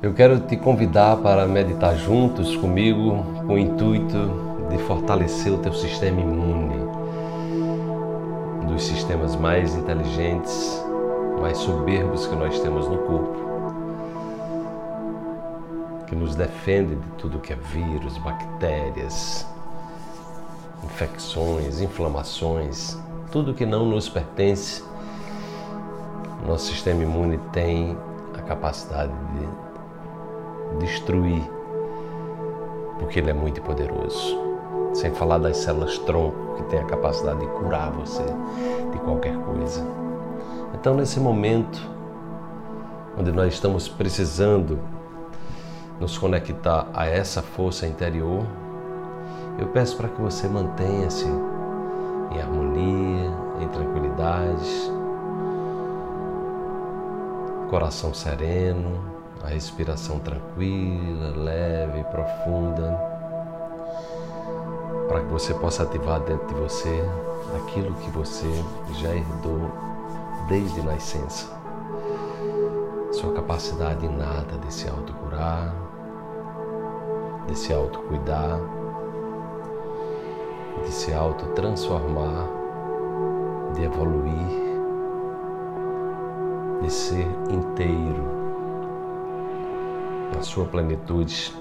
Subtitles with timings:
[0.00, 4.16] Eu quero te convidar para meditar juntos comigo com o intuito
[4.70, 6.76] de fortalecer o teu sistema imune,
[8.62, 10.80] um dos sistemas mais inteligentes,
[11.40, 13.38] mais soberbos que nós temos no corpo,
[16.06, 19.44] que nos defende de tudo que é vírus, bactérias,
[20.84, 22.96] infecções, inflamações,
[23.32, 24.84] tudo que não nos pertence.
[26.46, 27.98] Nosso sistema imune tem
[28.38, 29.67] a capacidade de
[30.78, 31.42] destruir,
[32.98, 34.36] porque ele é muito poderoso.
[34.94, 38.24] Sem falar das células tronco, que tem a capacidade de curar você
[38.92, 39.86] de qualquer coisa.
[40.74, 41.80] Então, nesse momento,
[43.18, 44.78] onde nós estamos precisando
[46.00, 48.44] nos conectar a essa força interior,
[49.58, 54.92] eu peço para que você mantenha-se em harmonia, em tranquilidade,
[57.68, 62.98] coração sereno, a respiração tranquila, leve, profunda,
[65.08, 67.02] para que você possa ativar dentro de você
[67.56, 68.64] aquilo que você
[68.94, 69.70] já herdou
[70.48, 71.56] desde nascença.
[73.12, 75.74] Sua capacidade inata de se autocurar,
[77.46, 78.60] de se autocuidar,
[80.84, 82.48] de se autotransformar,
[83.74, 84.68] de evoluir,
[86.82, 88.47] de ser inteiro
[90.34, 91.54] na sua plenitude,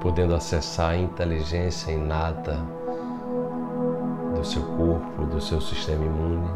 [0.00, 2.58] podendo acessar a inteligência inata
[4.34, 6.50] do seu corpo, do seu sistema imune.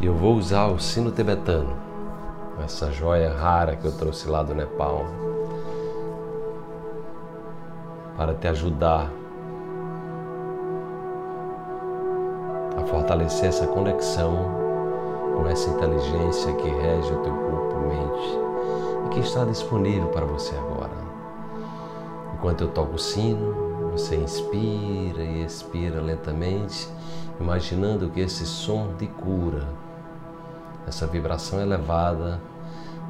[0.00, 1.76] E eu vou usar o sino tibetano,
[2.62, 5.06] essa joia rara que eu trouxe lá do Nepal,
[8.16, 9.10] para te ajudar
[12.76, 14.62] a fortalecer essa conexão
[15.36, 18.51] com essa inteligência que rege o teu corpo, mente
[19.10, 20.96] que está disponível para você agora.
[22.34, 26.88] Enquanto eu toco o sino, você inspira e expira lentamente,
[27.38, 29.68] imaginando que esse som de cura,
[30.86, 32.40] essa vibração elevada,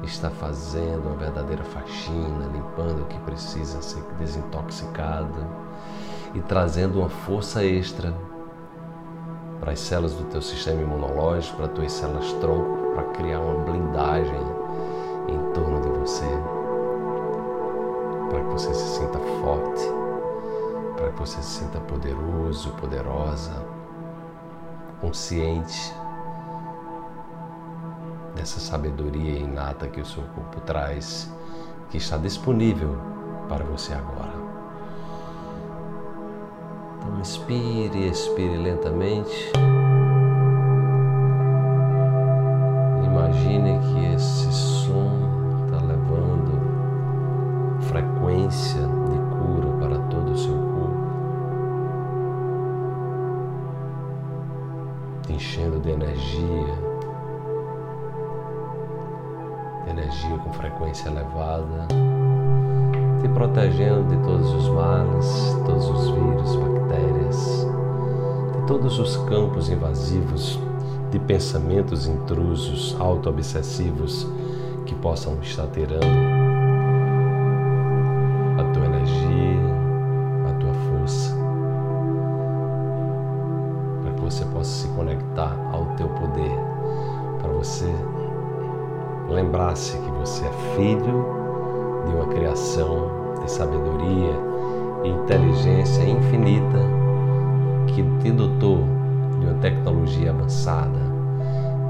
[0.03, 5.45] está fazendo uma verdadeira faxina, limpando o que precisa ser desintoxicado
[6.33, 8.13] e trazendo uma força extra
[9.59, 13.63] para as células do teu sistema imunológico, para as tuas células tronco, para criar uma
[13.63, 14.41] blindagem
[15.29, 15.72] em torno
[16.03, 16.25] você,
[18.29, 19.89] para que você se sinta forte,
[20.97, 23.53] para que você se sinta poderoso, poderosa,
[24.99, 25.93] consciente
[28.35, 31.33] dessa sabedoria inata que o seu corpo traz,
[31.89, 32.97] que está disponível
[33.47, 34.33] para você agora.
[36.97, 39.53] Então inspire, expire lentamente.
[43.05, 44.51] Imagine que esse
[47.93, 51.03] frequência de cura para todo o seu corpo,
[55.21, 56.73] te enchendo de energia,
[59.83, 61.85] de energia com frequência elevada,
[63.21, 67.67] te protegendo de todos os males, todos os vírus, bactérias,
[68.53, 70.59] de todos os campos invasivos
[71.11, 74.27] de pensamentos intrusos, auto-obsessivos
[74.83, 76.42] que possam estar tirando
[87.73, 87.91] você
[89.29, 91.25] lembrar-se que você é filho
[92.05, 93.09] de uma criação
[93.41, 94.31] de sabedoria
[95.03, 96.77] e inteligência infinita
[97.87, 98.83] que te dotou
[99.39, 100.99] de uma tecnologia avançada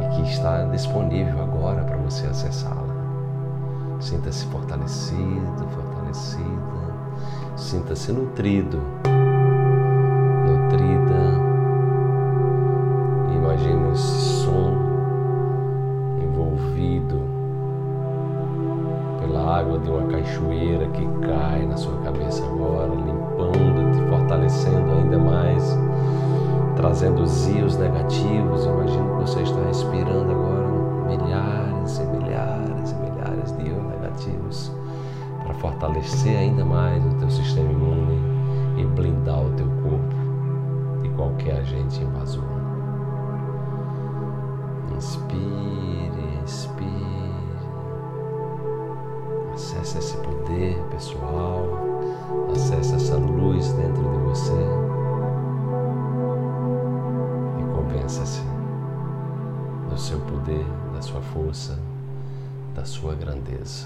[0.02, 2.94] e que está disponível agora para você acessá-la.
[4.00, 6.48] Sinta-se fortalecido, fortalecida,
[7.58, 8.80] sinta-se nutrido
[19.20, 25.18] pela água de uma cachoeira que cai na sua cabeça agora, limpando, te fortalecendo ainda
[25.18, 25.78] mais,
[26.76, 28.66] trazendo os ios negativos.
[28.66, 30.64] Imagina que você está respirando agora
[31.08, 34.72] milhares e milhares e milhares de ios negativos
[35.44, 38.20] para fortalecer ainda mais o teu sistema imune
[38.78, 42.44] e blindar o teu corpo de qualquer agente invasor.
[44.96, 46.23] Inspire,
[49.94, 51.68] Acesse esse poder pessoal.
[52.52, 54.52] Acesse essa luz dentro de você.
[57.60, 58.42] E convença-se
[59.88, 61.78] do seu poder, da sua força,
[62.74, 63.86] da sua grandeza.